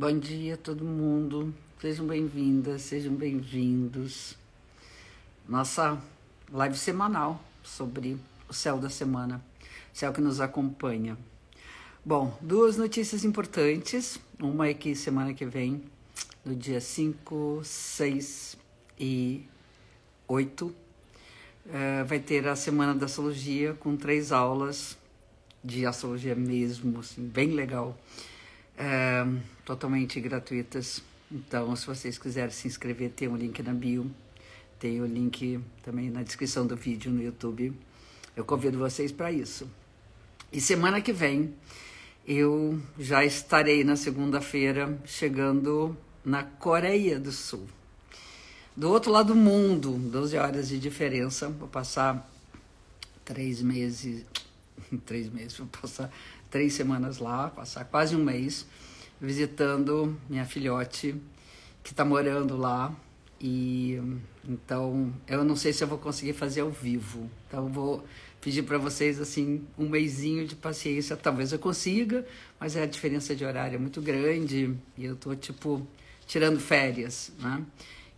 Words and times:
Bom 0.00 0.18
dia 0.18 0.56
todo 0.56 0.82
mundo. 0.82 1.54
Sejam 1.78 2.06
bem-vindas, 2.06 2.80
sejam 2.80 3.12
bem-vindos. 3.14 4.34
Nossa 5.46 6.02
live 6.50 6.74
semanal 6.74 7.38
sobre 7.62 8.16
o 8.48 8.54
céu 8.54 8.78
da 8.78 8.88
semana, 8.88 9.44
céu 9.92 10.10
que 10.10 10.22
nos 10.22 10.40
acompanha. 10.40 11.18
Bom, 12.02 12.34
duas 12.40 12.78
notícias 12.78 13.26
importantes. 13.26 14.18
Uma 14.40 14.68
é 14.68 14.72
que 14.72 14.94
semana 14.94 15.34
que 15.34 15.44
vem, 15.44 15.82
no 16.46 16.56
dia 16.56 16.80
5, 16.80 17.60
6 17.62 18.56
e 18.98 19.44
8, 20.26 20.74
eh, 21.68 22.04
vai 22.04 22.20
ter 22.20 22.48
a 22.48 22.56
Semana 22.56 22.94
da 22.94 23.04
Astrologia 23.04 23.74
com 23.74 23.94
três 23.98 24.32
aulas 24.32 24.96
de 25.62 25.84
astrologia 25.84 26.34
mesmo, 26.34 27.00
assim, 27.00 27.22
bem 27.22 27.48
legal, 27.48 27.98
é, 28.80 29.26
totalmente 29.64 30.18
gratuitas. 30.20 31.02
Então, 31.30 31.76
se 31.76 31.86
vocês 31.86 32.18
quiserem 32.18 32.50
se 32.50 32.66
inscrever, 32.66 33.10
tem 33.10 33.28
um 33.28 33.36
link 33.36 33.62
na 33.62 33.74
bio, 33.74 34.10
tem 34.78 35.00
o 35.00 35.04
um 35.04 35.06
link 35.06 35.60
também 35.82 36.10
na 36.10 36.22
descrição 36.22 36.66
do 36.66 36.74
vídeo 36.74 37.12
no 37.12 37.22
YouTube. 37.22 37.72
Eu 38.34 38.44
convido 38.44 38.78
vocês 38.78 39.12
para 39.12 39.30
isso. 39.30 39.70
E 40.50 40.60
semana 40.60 41.00
que 41.00 41.12
vem 41.12 41.54
eu 42.26 42.80
já 42.98 43.24
estarei 43.24 43.84
na 43.84 43.96
segunda-feira 43.96 44.98
chegando 45.04 45.96
na 46.24 46.42
Coreia 46.42 47.18
do 47.18 47.32
Sul. 47.32 47.66
Do 48.76 48.90
outro 48.90 49.10
lado 49.12 49.28
do 49.28 49.36
mundo, 49.36 49.98
12 49.98 50.36
horas 50.36 50.68
de 50.68 50.78
diferença. 50.78 51.48
Vou 51.48 51.68
passar 51.68 52.28
três 53.24 53.60
meses, 53.62 54.24
três 55.04 55.28
meses, 55.28 55.58
vou 55.58 55.66
passar 55.66 56.10
três 56.50 56.74
semanas 56.74 57.18
lá, 57.18 57.48
passar 57.48 57.84
quase 57.84 58.16
um 58.16 58.24
mês 58.24 58.66
visitando 59.20 60.18
minha 60.28 60.44
filhote 60.44 61.14
que 61.82 61.92
está 61.92 62.04
morando 62.04 62.56
lá. 62.56 62.94
E 63.40 63.98
então 64.46 65.14
eu 65.26 65.44
não 65.44 65.56
sei 65.56 65.72
se 65.72 65.82
eu 65.82 65.88
vou 65.88 65.98
conseguir 65.98 66.32
fazer 66.32 66.60
ao 66.60 66.70
vivo. 66.70 67.30
Então 67.48 67.68
vou 67.68 68.04
pedir 68.40 68.62
para 68.62 68.78
vocês 68.78 69.20
assim 69.20 69.64
um 69.78 69.88
mêsinho 69.88 70.46
de 70.46 70.54
paciência. 70.54 71.16
Talvez 71.16 71.52
eu 71.52 71.58
consiga, 71.58 72.26
mas 72.58 72.76
é 72.76 72.82
a 72.82 72.86
diferença 72.86 73.34
de 73.34 73.44
horário 73.44 73.76
é 73.76 73.78
muito 73.78 74.02
grande 74.02 74.74
e 74.96 75.04
eu 75.04 75.16
tô 75.16 75.34
tipo 75.34 75.86
tirando 76.26 76.60
férias, 76.60 77.32
né? 77.40 77.64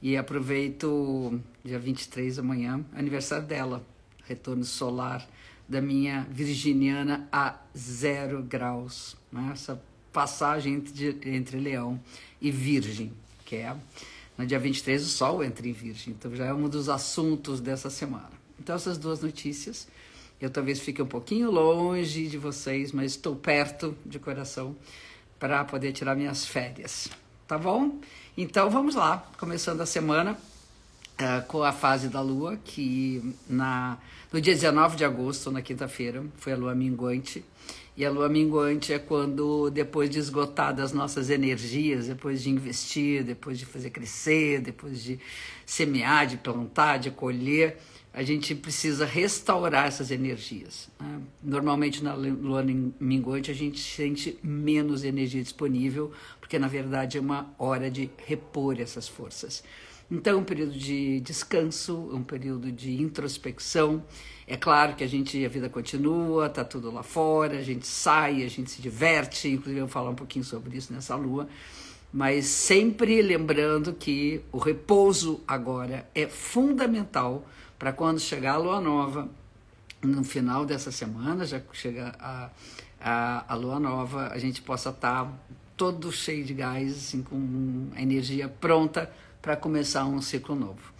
E 0.00 0.16
aproveito 0.16 1.40
dia 1.64 1.78
23 1.78 2.40
amanhã, 2.40 2.84
aniversário 2.92 3.46
dela, 3.46 3.86
retorno 4.26 4.64
solar 4.64 5.26
da 5.72 5.80
minha 5.80 6.26
virginiana 6.30 7.26
a 7.32 7.58
zero 7.76 8.42
graus. 8.42 9.16
Né? 9.32 9.50
Essa 9.54 9.82
passagem 10.12 10.74
entre, 10.74 11.18
entre 11.24 11.58
Leão 11.58 11.98
e 12.42 12.50
Virgem, 12.50 13.10
que 13.46 13.56
é 13.56 13.74
no 14.36 14.46
dia 14.46 14.58
23 14.58 15.02
o 15.02 15.08
Sol 15.08 15.42
entra 15.42 15.66
em 15.66 15.72
Virgem. 15.72 16.12
Então 16.12 16.36
já 16.36 16.44
é 16.44 16.52
um 16.52 16.68
dos 16.68 16.90
assuntos 16.90 17.58
dessa 17.58 17.88
semana. 17.88 18.30
Então 18.60 18.76
essas 18.76 18.98
duas 18.98 19.22
notícias. 19.22 19.88
Eu 20.38 20.50
talvez 20.50 20.78
fique 20.80 21.00
um 21.00 21.06
pouquinho 21.06 21.50
longe 21.50 22.26
de 22.26 22.36
vocês, 22.36 22.92
mas 22.92 23.12
estou 23.12 23.34
perto 23.34 23.96
de 24.04 24.18
coração 24.18 24.76
para 25.38 25.64
poder 25.64 25.92
tirar 25.92 26.14
minhas 26.14 26.44
férias. 26.44 27.08
Tá 27.48 27.56
bom? 27.56 27.98
Então 28.36 28.68
vamos 28.68 28.94
lá, 28.94 29.26
começando 29.38 29.80
a 29.80 29.86
semana 29.86 30.36
uh, 31.22 31.46
com 31.46 31.62
a 31.62 31.72
fase 31.72 32.08
da 32.08 32.20
Lua, 32.20 32.58
que 32.64 33.34
na, 33.48 33.98
no 34.32 34.40
dia 34.40 34.54
19 34.54 34.96
de 34.96 35.04
agosto, 35.04 35.50
na 35.50 35.62
quinta-feira, 35.62 36.24
foi 36.36 36.52
a 36.52 36.56
Lua 36.56 36.74
minguante. 36.74 37.44
E 37.96 38.04
a 38.04 38.10
Lua 38.10 38.28
minguante 38.28 38.92
é 38.92 38.98
quando, 38.98 39.70
depois 39.70 40.08
de 40.08 40.18
esgotar 40.18 40.78
as 40.80 40.92
nossas 40.92 41.28
energias, 41.28 42.06
depois 42.06 42.42
de 42.42 42.50
investir, 42.50 43.22
depois 43.22 43.58
de 43.58 43.66
fazer 43.66 43.90
crescer, 43.90 44.60
depois 44.60 45.02
de 45.02 45.20
semear, 45.66 46.26
de 46.26 46.38
plantar, 46.38 46.98
de 46.98 47.10
colher, 47.10 47.78
a 48.14 48.22
gente 48.22 48.54
precisa 48.54 49.06
restaurar 49.06 49.86
essas 49.86 50.10
energias. 50.10 50.88
Né? 51.00 51.20
Normalmente 51.42 52.04
na 52.04 52.14
lua 52.14 52.62
minguante 53.00 53.50
a 53.50 53.54
gente 53.54 53.80
sente 53.80 54.38
menos 54.42 55.02
energia 55.02 55.42
disponível, 55.42 56.12
porque 56.38 56.58
na 56.58 56.68
verdade 56.68 57.16
é 57.16 57.20
uma 57.20 57.54
hora 57.58 57.90
de 57.90 58.10
repor 58.26 58.78
essas 58.80 59.08
forças. 59.08 59.62
Então, 60.14 60.40
um 60.40 60.44
período 60.44 60.72
de 60.72 61.20
descanso, 61.20 61.96
um 62.12 62.22
período 62.22 62.70
de 62.70 63.00
introspecção. 63.00 64.04
É 64.46 64.58
claro 64.58 64.94
que 64.94 65.02
a 65.02 65.06
gente, 65.06 65.42
a 65.42 65.48
vida 65.48 65.70
continua, 65.70 66.50
tá 66.50 66.62
tudo 66.62 66.90
lá 66.90 67.02
fora, 67.02 67.56
a 67.56 67.62
gente 67.62 67.86
sai, 67.86 68.42
a 68.42 68.48
gente 68.48 68.70
se 68.70 68.82
diverte, 68.82 69.48
inclusive 69.48 69.78
eu 69.80 69.86
vou 69.86 69.90
falar 69.90 70.10
um 70.10 70.14
pouquinho 70.14 70.44
sobre 70.44 70.76
isso 70.76 70.92
nessa 70.92 71.16
lua, 71.16 71.48
mas 72.12 72.44
sempre 72.44 73.22
lembrando 73.22 73.94
que 73.94 74.42
o 74.52 74.58
repouso 74.58 75.40
agora 75.48 76.06
é 76.14 76.26
fundamental 76.26 77.46
para 77.78 77.90
quando 77.90 78.20
chegar 78.20 78.56
a 78.56 78.58
lua 78.58 78.82
nova, 78.82 79.30
no 80.02 80.22
final 80.24 80.66
dessa 80.66 80.92
semana, 80.92 81.46
já 81.46 81.62
chega 81.72 82.14
a, 82.20 82.50
a, 83.00 83.54
a 83.54 83.54
lua 83.54 83.80
nova, 83.80 84.28
a 84.28 84.36
gente 84.36 84.60
possa 84.60 84.90
estar 84.90 85.24
tá 85.24 85.32
todo 85.74 86.12
cheio 86.12 86.44
de 86.44 86.52
gás, 86.52 86.90
assim, 86.90 87.22
com 87.22 87.88
a 87.96 88.02
energia 88.02 88.46
pronta 88.46 89.10
para 89.42 89.56
começar 89.56 90.06
um 90.06 90.22
ciclo 90.22 90.54
novo. 90.54 90.92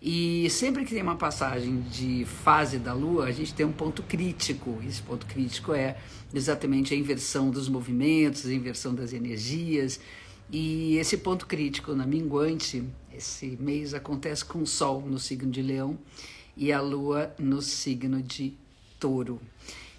E 0.00 0.48
sempre 0.48 0.84
que 0.84 0.94
tem 0.94 1.02
uma 1.02 1.16
passagem 1.16 1.80
de 1.80 2.24
fase 2.24 2.78
da 2.78 2.92
Lua, 2.92 3.24
a 3.24 3.32
gente 3.32 3.52
tem 3.52 3.66
um 3.66 3.72
ponto 3.72 4.00
crítico. 4.04 4.78
Esse 4.86 5.02
ponto 5.02 5.26
crítico 5.26 5.74
é 5.74 5.96
exatamente 6.32 6.94
a 6.94 6.96
inversão 6.96 7.50
dos 7.50 7.68
movimentos, 7.68 8.46
a 8.46 8.52
inversão 8.52 8.94
das 8.94 9.12
energias. 9.12 9.98
E 10.50 10.96
esse 10.96 11.16
ponto 11.16 11.46
crítico 11.46 11.94
na 11.94 12.06
minguante, 12.06 12.84
esse 13.12 13.58
mês 13.60 13.92
acontece 13.92 14.44
com 14.44 14.60
o 14.60 14.66
Sol 14.66 15.02
no 15.02 15.18
signo 15.18 15.50
de 15.50 15.60
Leão 15.60 15.98
e 16.56 16.72
a 16.72 16.80
Lua 16.80 17.34
no 17.36 17.60
signo 17.60 18.22
de 18.22 18.54
Touro. 19.00 19.40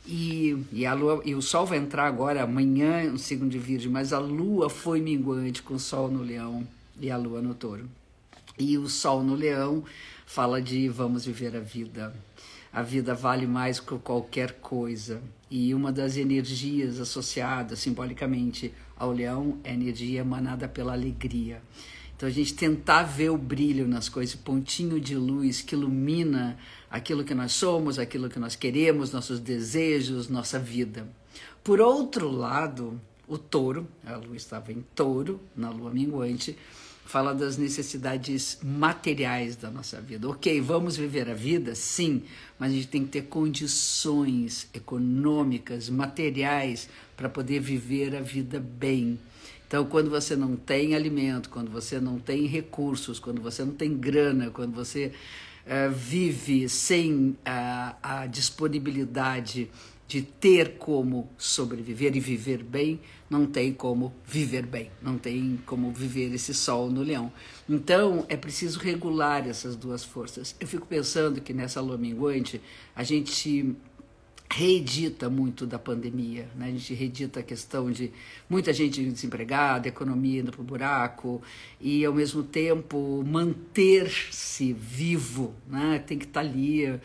E, 0.07 0.57
e, 0.71 0.85
a 0.85 0.93
lua, 0.93 1.21
e 1.23 1.35
o 1.35 1.41
Sol 1.41 1.65
vai 1.65 1.77
entrar 1.77 2.07
agora 2.07 2.41
amanhã 2.41 3.11
no 3.11 3.19
signo 3.19 3.47
de 3.47 3.59
Virgem, 3.59 3.91
mas 3.91 4.11
a 4.11 4.17
Lua 4.17 4.69
foi 4.69 5.01
minguante 5.01 5.61
com 5.61 5.75
o 5.75 5.79
Sol 5.79 6.09
no 6.09 6.23
Leão 6.23 6.65
e 6.99 7.11
a 7.11 7.17
Lua 7.17 7.41
no 7.41 7.53
Touro. 7.53 7.89
E 8.57 8.77
o 8.77 8.89
Sol 8.89 9.23
no 9.23 9.35
Leão 9.35 9.83
fala 10.25 10.61
de 10.61 10.87
vamos 10.89 11.25
viver 11.25 11.55
a 11.55 11.59
vida. 11.59 12.13
A 12.71 12.83
vida 12.83 13.15
vale 13.15 13.47
mais 13.47 13.79
que 13.79 13.97
qualquer 13.97 14.53
coisa. 14.53 15.21
E 15.49 15.73
uma 15.73 15.91
das 15.91 16.17
energias 16.17 16.99
associadas 16.99 17.79
simbolicamente 17.79 18.73
ao 18.95 19.11
leão 19.11 19.57
é 19.63 19.71
a 19.71 19.73
energia 19.73 20.19
emanada 20.19 20.67
pela 20.67 20.93
alegria. 20.93 21.61
Então 22.15 22.27
a 22.27 22.31
gente 22.31 22.53
tentar 22.53 23.03
ver 23.03 23.29
o 23.29 23.37
brilho 23.37 23.87
nas 23.87 24.09
coisas, 24.09 24.35
pontinho 24.35 24.99
de 24.99 25.15
luz 25.15 25.61
que 25.61 25.73
ilumina 25.73 26.57
aquilo 26.91 27.23
que 27.23 27.33
nós 27.33 27.53
somos, 27.53 27.97
aquilo 27.97 28.29
que 28.29 28.37
nós 28.37 28.55
queremos, 28.55 29.11
nossos 29.11 29.39
desejos, 29.39 30.27
nossa 30.27 30.59
vida. 30.59 31.07
Por 31.63 31.79
outro 31.79 32.29
lado, 32.29 32.99
o 33.25 33.37
touro, 33.37 33.87
a 34.05 34.17
lua 34.17 34.35
estava 34.35 34.71
em 34.71 34.83
touro, 34.93 35.39
na 35.55 35.69
lua 35.69 35.91
minguante, 35.91 36.57
fala 37.09 37.33
das 37.33 37.57
necessidades 37.57 38.59
materiais 38.61 39.55
da 39.55 39.71
nossa 39.71 39.99
vida. 39.99 40.29
Ok, 40.29 40.61
vamos 40.61 40.95
viver 40.95 41.27
a 41.27 41.33
vida? 41.33 41.73
Sim, 41.73 42.21
mas 42.59 42.71
a 42.71 42.75
gente 42.75 42.87
tem 42.87 43.03
que 43.03 43.09
ter 43.09 43.23
condições 43.23 44.69
econômicas, 44.75 45.89
materiais, 45.89 46.87
para 47.17 47.27
poder 47.27 47.61
viver 47.61 48.15
a 48.15 48.21
vida 48.21 48.59
bem. 48.59 49.19
Então, 49.67 49.85
quando 49.85 50.11
você 50.11 50.35
não 50.35 50.55
tem 50.55 50.93
alimento, 50.93 51.49
quando 51.49 51.71
você 51.71 51.99
não 51.99 52.19
tem 52.19 52.45
recursos, 52.45 53.19
quando 53.19 53.41
você 53.41 53.65
não 53.65 53.73
tem 53.73 53.97
grana, 53.97 54.51
quando 54.51 54.75
você 54.75 55.11
uh, 55.65 55.91
vive 55.91 56.69
sem 56.69 57.35
a, 57.43 57.95
a 58.03 58.27
disponibilidade 58.27 59.67
de 60.09 60.23
ter 60.23 60.79
como 60.79 61.29
sobreviver 61.37 62.15
e 62.15 62.19
viver 62.19 62.63
bem, 62.63 62.99
não 63.29 63.45
tem 63.45 63.71
como 63.71 64.11
viver 64.25 64.65
bem, 64.65 64.89
não 65.03 65.19
tem 65.19 65.59
como 65.67 65.93
viver 65.93 66.33
esse 66.33 66.51
sol 66.51 66.89
no 66.89 67.03
leão. 67.03 67.31
Então, 67.69 68.25
é 68.27 68.35
preciso 68.35 68.79
regular 68.79 69.47
essas 69.47 69.75
duas 69.75 70.03
forças. 70.03 70.55
Eu 70.59 70.67
fico 70.67 70.87
pensando 70.87 71.39
que 71.39 71.53
nessa 71.53 71.79
lua 71.79 71.95
minguante, 71.95 72.59
a 72.95 73.03
gente 73.03 73.75
reedita 74.51 75.29
muito 75.29 75.67
da 75.67 75.77
pandemia, 75.77 76.49
né? 76.55 76.65
a 76.65 76.71
gente 76.71 76.91
reedita 76.95 77.41
a 77.41 77.43
questão 77.43 77.91
de 77.91 78.11
muita 78.49 78.73
gente 78.73 79.03
desempregada, 79.03 79.87
economia 79.87 80.41
indo 80.41 80.51
para 80.51 80.61
o 80.61 80.63
buraco 80.63 81.39
e 81.79 82.03
ao 82.03 82.11
mesmo 82.11 82.41
tempo 82.41 83.23
manter-se 83.23 84.73
vivo, 84.73 85.53
né? 85.67 85.99
tem 85.99 86.17
que 86.17 86.25
estar 86.25 86.41
tá 86.41 86.49
ali 86.49 86.99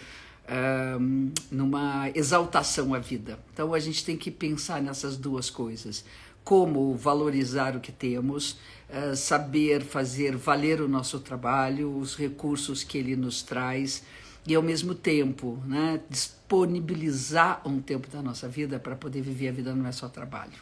um, 1.00 1.32
numa 1.50 2.10
exaltação 2.14 2.94
à 2.94 2.98
vida. 2.98 3.38
Então 3.52 3.72
a 3.72 3.78
gente 3.78 4.04
tem 4.04 4.16
que 4.16 4.30
pensar 4.30 4.82
nessas 4.82 5.16
duas 5.16 5.50
coisas, 5.50 6.04
como 6.42 6.94
valorizar 6.94 7.76
o 7.76 7.80
que 7.80 7.92
temos, 7.92 8.58
uh, 8.90 9.16
saber 9.16 9.82
fazer 9.82 10.36
valer 10.36 10.80
o 10.80 10.88
nosso 10.88 11.20
trabalho, 11.20 11.96
os 11.96 12.16
recursos 12.16 12.84
que 12.84 12.98
ele 12.98 13.16
nos 13.16 13.42
traz 13.42 14.02
e 14.46 14.54
ao 14.54 14.62
mesmo 14.62 14.94
tempo 14.94 15.58
né, 15.64 16.00
disponibilizar 16.10 17.66
um 17.66 17.80
tempo 17.80 18.08
da 18.08 18.20
nossa 18.20 18.46
vida 18.46 18.78
para 18.78 18.94
poder 18.94 19.22
viver 19.22 19.48
a 19.48 19.52
vida 19.52 19.74
não 19.74 19.86
é 19.86 19.92
só 19.92 20.08
trabalho. 20.08 20.52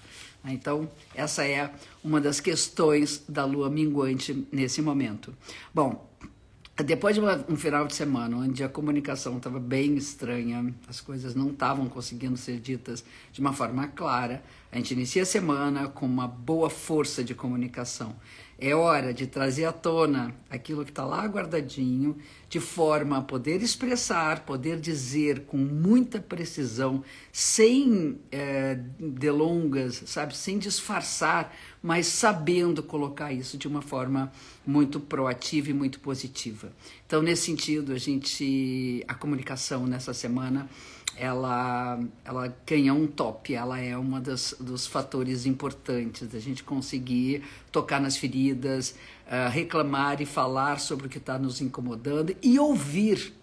Então, 0.44 0.90
essa 1.14 1.44
é 1.44 1.72
uma 2.02 2.20
das 2.20 2.40
questões 2.40 3.24
da 3.28 3.44
lua 3.44 3.70
minguante 3.70 4.46
nesse 4.50 4.82
momento. 4.82 5.34
Bom, 5.72 6.08
depois 6.76 7.14
de 7.14 7.20
um 7.20 7.56
final 7.56 7.86
de 7.86 7.94
semana 7.94 8.36
onde 8.36 8.64
a 8.64 8.68
comunicação 8.68 9.36
estava 9.36 9.60
bem 9.60 9.94
estranha, 9.94 10.74
as 10.88 11.00
coisas 11.00 11.34
não 11.34 11.50
estavam 11.50 11.86
conseguindo 11.86 12.36
ser 12.36 12.58
ditas 12.60 13.04
de 13.30 13.40
uma 13.40 13.52
forma 13.52 13.88
clara, 13.88 14.42
a 14.70 14.76
gente 14.76 14.94
inicia 14.94 15.22
a 15.22 15.26
semana 15.26 15.88
com 15.88 16.06
uma 16.06 16.26
boa 16.26 16.70
força 16.70 17.22
de 17.22 17.34
comunicação. 17.34 18.16
É 18.64 18.76
hora 18.76 19.12
de 19.12 19.26
trazer 19.26 19.64
à 19.64 19.72
tona 19.72 20.32
aquilo 20.48 20.84
que 20.84 20.92
está 20.92 21.04
lá 21.04 21.26
guardadinho, 21.26 22.16
de 22.48 22.60
forma 22.60 23.18
a 23.18 23.20
poder 23.20 23.60
expressar, 23.60 24.44
poder 24.46 24.78
dizer 24.78 25.46
com 25.46 25.56
muita 25.56 26.20
precisão, 26.20 27.02
sem 27.32 28.20
é, 28.30 28.78
delongas, 29.00 30.04
sabe, 30.06 30.36
sem 30.36 30.60
disfarçar, 30.60 31.52
mas 31.82 32.06
sabendo 32.06 32.84
colocar 32.84 33.32
isso 33.32 33.58
de 33.58 33.66
uma 33.66 33.82
forma 33.82 34.30
muito 34.64 35.00
proativa 35.00 35.70
e 35.70 35.74
muito 35.74 35.98
positiva. 35.98 36.72
Então, 37.04 37.20
nesse 37.20 37.46
sentido, 37.46 37.92
a 37.92 37.98
gente, 37.98 39.04
a 39.08 39.14
comunicação 39.14 39.88
nessa 39.88 40.14
semana 40.14 40.70
ela, 41.16 42.00
ela 42.24 42.56
ganha 42.66 42.94
um 42.94 43.06
top, 43.06 43.54
ela 43.54 43.78
é 43.78 43.96
uma 43.96 44.20
das, 44.20 44.54
dos 44.58 44.86
fatores 44.86 45.46
importantes 45.46 46.26
da 46.28 46.38
gente 46.38 46.64
conseguir 46.64 47.42
tocar 47.70 48.00
nas 48.00 48.16
feridas, 48.16 48.96
uh, 49.26 49.50
reclamar 49.50 50.20
e 50.22 50.26
falar 50.26 50.80
sobre 50.80 51.06
o 51.06 51.10
que 51.10 51.18
está 51.18 51.38
nos 51.38 51.60
incomodando 51.60 52.34
e 52.42 52.58
ouvir. 52.58 53.34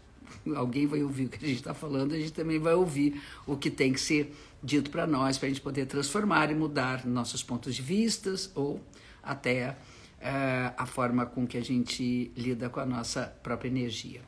Alguém 0.56 0.88
vai 0.88 1.04
ouvir 1.04 1.26
o 1.26 1.30
que 1.30 1.44
a 1.44 1.48
gente 1.48 1.60
está 1.60 1.74
falando, 1.74 2.14
a 2.14 2.18
gente 2.18 2.34
também 2.34 2.58
vai 2.58 2.74
ouvir 2.74 3.22
o 3.46 3.56
que 3.56 3.70
tem 3.70 3.94
que 3.94 4.00
ser 4.00 4.34
dito 4.64 4.90
para 4.90 5.06
nós, 5.06 5.38
para 5.38 5.48
a 5.48 5.50
gente 5.50 5.62
poder 5.62 5.86
transformar 5.86 6.52
e 6.52 6.56
mudar 6.56 7.06
nossos 7.06 7.44
pontos 7.44 7.76
de 7.76 7.82
vistas 7.82 8.52
ou 8.56 8.82
até 9.22 9.72
uh, 10.20 10.74
a 10.76 10.86
forma 10.86 11.26
com 11.26 11.46
que 11.46 11.58
a 11.58 11.62
gente 11.62 12.32
lida 12.36 12.70
com 12.70 12.80
a 12.80 12.86
nossa 12.86 13.24
própria 13.44 13.70
energia. 13.70 14.22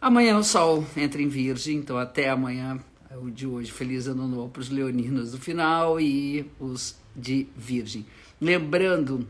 Amanhã 0.00 0.38
o 0.38 0.44
sol 0.44 0.84
entra 0.96 1.22
em 1.22 1.28
Virgem, 1.28 1.78
então 1.78 1.96
até 1.96 2.28
amanhã, 2.28 2.78
é 3.10 3.16
o 3.16 3.30
de 3.30 3.46
hoje. 3.46 3.72
Feliz 3.72 4.06
ano 4.06 4.28
novo 4.28 4.50
para 4.50 4.60
os 4.60 4.68
leoninos 4.68 5.32
do 5.32 5.38
final 5.38 5.98
e 5.98 6.44
os 6.60 6.96
de 7.14 7.46
Virgem. 7.56 8.04
Lembrando 8.40 9.26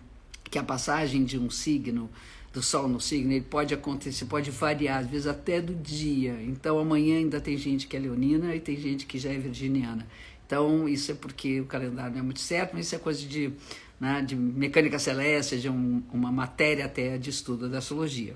que 0.50 0.58
a 0.58 0.62
passagem 0.62 1.24
de 1.24 1.38
um 1.38 1.48
signo, 1.50 2.10
do 2.52 2.62
sol 2.62 2.88
no 2.88 3.00
signo, 3.00 3.32
ele 3.32 3.44
pode 3.44 3.74
acontecer, 3.74 4.24
pode 4.24 4.50
variar, 4.50 5.00
às 5.00 5.06
vezes 5.06 5.26
até 5.26 5.60
do 5.60 5.74
dia. 5.74 6.36
Então 6.42 6.78
amanhã 6.78 7.18
ainda 7.18 7.40
tem 7.40 7.56
gente 7.56 7.86
que 7.86 7.96
é 7.96 8.00
leonina 8.00 8.54
e 8.54 8.60
tem 8.60 8.76
gente 8.76 9.06
que 9.06 9.18
já 9.18 9.30
é 9.30 9.38
virginiana. 9.38 10.06
Então 10.46 10.88
isso 10.88 11.12
é 11.12 11.14
porque 11.14 11.60
o 11.60 11.66
calendário 11.66 12.12
não 12.12 12.20
é 12.20 12.22
muito 12.22 12.40
certo, 12.40 12.72
mas 12.74 12.86
isso 12.86 12.94
é 12.94 12.98
coisa 12.98 13.24
de, 13.24 13.52
né, 14.00 14.20
de 14.20 14.34
mecânica 14.34 14.98
celeste, 14.98 15.58
de 15.58 15.68
um, 15.68 16.02
uma 16.12 16.32
matéria 16.32 16.86
até 16.86 17.18
de 17.18 17.30
estudo 17.30 17.68
da 17.68 17.78
astrologia. 17.78 18.34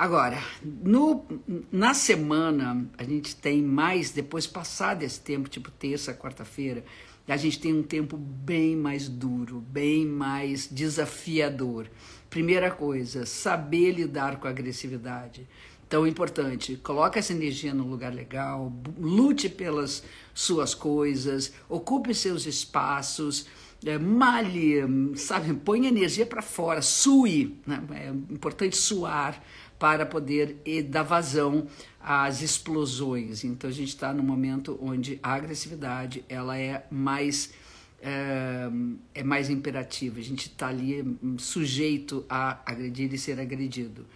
Agora, 0.00 0.42
no, 0.62 1.26
na 1.70 1.92
semana, 1.92 2.88
a 2.96 3.04
gente 3.04 3.36
tem 3.36 3.60
mais, 3.60 4.10
depois 4.10 4.46
passado 4.46 5.02
esse 5.02 5.20
tempo, 5.20 5.46
tipo 5.46 5.70
terça, 5.70 6.14
quarta-feira, 6.14 6.82
a 7.28 7.36
gente 7.36 7.60
tem 7.60 7.74
um 7.74 7.82
tempo 7.82 8.16
bem 8.16 8.74
mais 8.74 9.10
duro, 9.10 9.60
bem 9.60 10.06
mais 10.06 10.66
desafiador. 10.66 11.86
Primeira 12.30 12.70
coisa, 12.70 13.26
saber 13.26 13.92
lidar 13.92 14.40
com 14.40 14.46
a 14.46 14.50
agressividade. 14.50 15.46
Então, 15.86 16.06
importante, 16.06 16.76
coloque 16.76 17.18
essa 17.18 17.34
energia 17.34 17.74
no 17.74 17.86
lugar 17.86 18.14
legal, 18.14 18.72
lute 18.98 19.50
pelas 19.50 20.02
suas 20.32 20.74
coisas, 20.74 21.52
ocupe 21.68 22.14
seus 22.14 22.46
espaços, 22.46 23.44
é, 23.84 23.98
malhe, 23.98 24.76
sabe, 25.16 25.54
põe 25.54 25.86
energia 25.86 26.26
para 26.26 26.42
fora, 26.42 26.82
sue, 26.82 27.56
né? 27.66 27.82
é 27.92 28.08
importante 28.32 28.76
suar 28.76 29.42
para 29.78 30.04
poder 30.04 30.62
dar 30.88 31.02
vazão 31.02 31.66
às 31.98 32.42
explosões. 32.42 33.44
Então 33.44 33.70
a 33.70 33.72
gente 33.72 33.88
está 33.88 34.12
no 34.12 34.22
momento 34.22 34.78
onde 34.82 35.18
a 35.22 35.32
agressividade 35.32 36.22
ela 36.28 36.58
é 36.58 36.86
mais 36.90 37.54
é, 38.02 38.68
é 39.14 39.22
mais 39.22 39.48
imperativa. 39.50 40.18
A 40.18 40.22
gente 40.22 40.48
está 40.48 40.68
ali 40.68 41.02
hum, 41.02 41.38
sujeito 41.38 42.24
a 42.28 42.60
agredir 42.64 43.12
e 43.12 43.18
ser 43.18 43.40
agredido. 43.40 44.06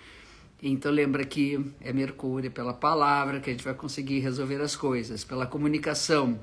Então 0.62 0.90
lembra 0.90 1.24
que 1.24 1.62
é 1.80 1.92
Mercúrio, 1.92 2.50
pela 2.50 2.72
palavra 2.72 3.40
que 3.40 3.50
a 3.50 3.52
gente 3.52 3.64
vai 3.64 3.74
conseguir 3.74 4.20
resolver 4.20 4.60
as 4.60 4.74
coisas, 4.74 5.22
pela 5.22 5.46
comunicação, 5.46 6.40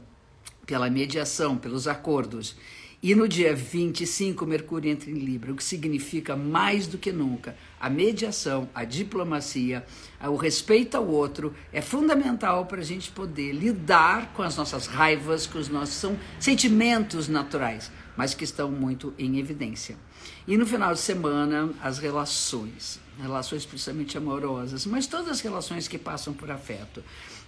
pela 0.65 0.89
mediação, 0.89 1.57
pelos 1.57 1.87
acordos. 1.87 2.55
E 3.03 3.15
no 3.15 3.27
dia 3.27 3.55
25, 3.55 4.45
Mercúrio 4.45 4.91
entra 4.91 5.09
em 5.09 5.15
Libra, 5.15 5.51
o 5.51 5.55
que 5.55 5.63
significa 5.63 6.35
mais 6.35 6.85
do 6.85 6.99
que 6.99 7.11
nunca 7.11 7.55
a 7.79 7.89
mediação, 7.89 8.69
a 8.75 8.83
diplomacia, 8.83 9.83
o 10.23 10.35
respeito 10.35 10.95
ao 10.95 11.07
outro 11.07 11.51
é 11.73 11.81
fundamental 11.81 12.67
para 12.67 12.79
a 12.79 12.83
gente 12.83 13.09
poder 13.09 13.53
lidar 13.53 14.31
com 14.33 14.43
as 14.43 14.55
nossas 14.55 14.85
raivas, 14.85 15.47
com 15.47 15.57
os 15.57 15.67
nossos 15.67 15.95
são 15.95 16.15
sentimentos 16.39 17.27
naturais, 17.27 17.91
mas 18.15 18.35
que 18.35 18.43
estão 18.43 18.71
muito 18.71 19.15
em 19.17 19.39
evidência. 19.39 19.97
E 20.47 20.55
no 20.55 20.67
final 20.67 20.93
de 20.93 20.99
semana, 20.99 21.71
as 21.81 21.97
relações, 21.97 22.99
relações 23.19 23.65
principalmente 23.65 24.15
amorosas, 24.15 24.85
mas 24.85 25.07
todas 25.07 25.29
as 25.29 25.41
relações 25.41 25.87
que 25.87 25.97
passam 25.97 26.35
por 26.35 26.51
afeto. 26.51 27.03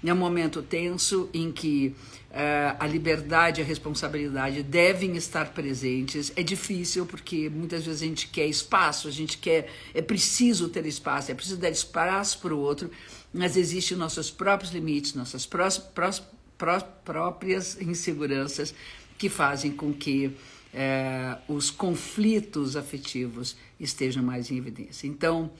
É 0.05 0.13
um 0.13 0.17
momento 0.17 0.61
tenso 0.61 1.29
em 1.33 1.51
que 1.51 1.95
uh, 2.29 2.75
a 2.77 2.85
liberdade 2.85 3.61
e 3.61 3.63
a 3.63 3.65
responsabilidade 3.65 4.61
devem 4.61 5.15
estar 5.15 5.53
presentes. 5.53 6.31
É 6.35 6.43
difícil 6.43 7.05
porque 7.05 7.49
muitas 7.49 7.85
vezes 7.85 8.01
a 8.01 8.05
gente 8.05 8.27
quer 8.27 8.45
espaço, 8.47 9.07
a 9.07 9.11
gente 9.11 9.37
quer, 9.37 9.69
é 9.93 10.01
preciso 10.01 10.67
ter 10.67 10.85
espaço, 10.85 11.31
é 11.31 11.35
preciso 11.35 11.57
dar 11.57 11.69
espaço 11.69 12.39
para 12.39 12.53
o 12.53 12.59
outro, 12.59 12.91
mas 13.33 13.55
existem 13.55 13.97
nossos 13.97 14.29
próprios 14.29 14.73
limites, 14.73 15.13
nossas 15.13 15.45
pró 15.45 15.69
pró 15.93 16.11
pró 16.57 16.79
próprias 16.79 17.81
inseguranças 17.81 18.73
que 19.17 19.29
fazem 19.29 19.71
com 19.71 19.93
que 19.93 20.35
é, 20.73 21.37
os 21.47 21.69
conflitos 21.69 22.75
afetivos 22.75 23.55
estejam 23.79 24.23
mais 24.23 24.49
em 24.49 24.57
evidência. 24.57 25.07
Então, 25.07 25.51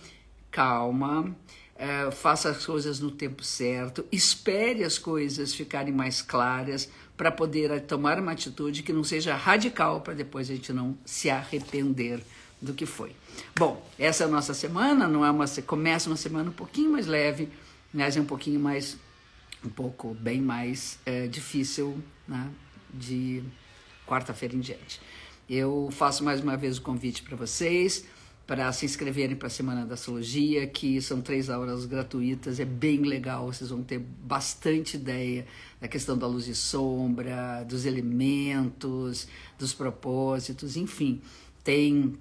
calma, 0.49 1.35
é, 1.75 2.09
faça 2.11 2.49
as 2.49 2.65
coisas 2.65 2.99
no 2.99 3.11
tempo 3.11 3.43
certo, 3.43 4.05
espere 4.11 4.83
as 4.83 4.97
coisas 4.97 5.53
ficarem 5.53 5.93
mais 5.93 6.21
claras 6.21 6.89
para 7.17 7.31
poder 7.31 7.81
tomar 7.81 8.19
uma 8.19 8.31
atitude 8.31 8.83
que 8.83 8.93
não 8.93 9.03
seja 9.03 9.35
radical 9.35 10.01
para 10.01 10.13
depois 10.13 10.49
a 10.49 10.53
gente 10.53 10.71
não 10.71 10.97
se 11.05 11.29
arrepender 11.29 12.21
do 12.61 12.73
que 12.73 12.85
foi. 12.85 13.15
Bom, 13.57 13.85
essa 13.99 14.23
é 14.23 14.27
a 14.27 14.29
nossa 14.29 14.53
semana, 14.53 15.07
não 15.07 15.25
é 15.25 15.29
uma 15.29 15.45
começa 15.65 16.09
uma 16.09 16.15
semana 16.15 16.49
um 16.49 16.53
pouquinho 16.53 16.91
mais 16.91 17.07
leve, 17.07 17.49
mas 17.93 18.15
é 18.15 18.21
um 18.21 18.25
pouquinho 18.25 18.59
mais 18.59 18.97
um 19.63 19.69
pouco 19.69 20.13
bem 20.13 20.41
mais 20.41 20.99
é, 21.05 21.27
difícil, 21.27 21.97
né, 22.27 22.49
de 22.93 23.43
quarta-feira 24.05 24.55
em 24.55 24.59
diante. 24.59 24.99
Eu 25.49 25.89
faço 25.91 26.23
mais 26.23 26.41
uma 26.41 26.55
vez 26.57 26.77
o 26.77 26.81
convite 26.81 27.23
para 27.23 27.35
vocês 27.35 28.05
para 28.45 28.71
se 28.73 28.85
inscreverem 28.85 29.35
para 29.35 29.47
a 29.47 29.51
Semana 29.51 29.85
da 29.85 29.93
Astrologia, 29.93 30.67
que 30.67 31.01
são 31.01 31.21
três 31.21 31.49
aulas 31.49 31.85
gratuitas, 31.85 32.59
é 32.59 32.65
bem 32.65 32.97
legal, 32.97 33.47
vocês 33.47 33.69
vão 33.69 33.81
ter 33.81 33.99
bastante 33.99 34.97
ideia 34.97 35.45
da 35.79 35.87
questão 35.87 36.17
da 36.17 36.27
luz 36.27 36.47
e 36.47 36.55
sombra, 36.55 37.63
dos 37.63 37.85
elementos, 37.85 39.27
dos 39.57 39.73
propósitos, 39.73 40.75
enfim, 40.75 41.21
tem 41.63 42.17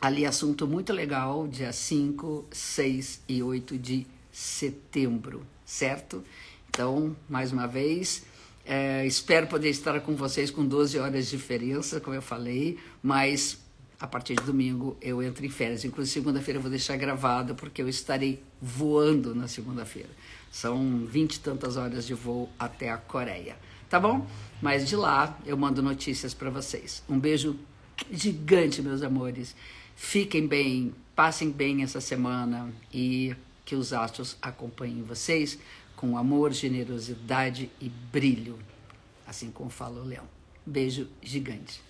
ali 0.00 0.24
assunto 0.24 0.66
muito 0.66 0.92
legal, 0.92 1.46
dia 1.46 1.72
5, 1.72 2.46
6 2.50 3.22
e 3.28 3.42
8 3.42 3.78
de 3.78 4.06
setembro, 4.32 5.46
certo? 5.64 6.24
Então, 6.70 7.14
mais 7.28 7.52
uma 7.52 7.66
vez, 7.66 8.24
é, 8.64 9.06
espero 9.06 9.46
poder 9.46 9.70
estar 9.70 10.00
com 10.00 10.16
vocês 10.16 10.50
com 10.50 10.64
12 10.64 10.98
horas 10.98 11.26
de 11.26 11.36
diferença, 11.36 12.00
como 12.00 12.16
eu 12.16 12.22
falei, 12.22 12.78
mas 13.02 13.58
a 13.98 14.06
partir 14.06 14.34
de 14.34 14.44
domingo 14.44 14.96
eu 15.00 15.22
entro 15.22 15.44
em 15.44 15.50
férias. 15.50 15.84
Inclusive, 15.84 16.14
segunda-feira 16.14 16.58
eu 16.58 16.62
vou 16.62 16.70
deixar 16.70 16.96
gravado, 16.96 17.54
porque 17.54 17.80
eu 17.82 17.88
estarei 17.88 18.42
voando 18.60 19.34
na 19.34 19.48
segunda-feira. 19.48 20.10
São 20.50 21.06
vinte 21.06 21.36
e 21.36 21.40
tantas 21.40 21.76
horas 21.76 22.06
de 22.06 22.14
voo 22.14 22.48
até 22.58 22.90
a 22.90 22.96
Coreia. 22.96 23.56
Tá 23.88 24.00
bom? 24.00 24.26
Mas 24.60 24.88
de 24.88 24.96
lá 24.96 25.38
eu 25.46 25.56
mando 25.56 25.82
notícias 25.82 26.34
para 26.34 26.50
vocês. 26.50 27.02
Um 27.08 27.18
beijo 27.18 27.58
gigante, 28.10 28.82
meus 28.82 29.02
amores. 29.02 29.54
Fiquem 29.94 30.46
bem, 30.46 30.94
passem 31.14 31.50
bem 31.50 31.82
essa 31.82 32.00
semana 32.00 32.72
e 32.92 33.34
que 33.64 33.74
os 33.74 33.92
astros 33.92 34.36
acompanhem 34.42 35.02
vocês 35.02 35.58
com 35.96 36.18
amor, 36.18 36.52
generosidade 36.52 37.70
e 37.80 37.88
brilho, 37.88 38.58
assim 39.26 39.50
como 39.50 39.70
fala 39.70 40.00
o 40.00 40.04
leão. 40.04 40.24
Beijo 40.64 41.08
gigante. 41.22 41.85